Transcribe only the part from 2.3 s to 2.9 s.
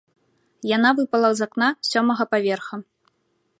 паверха.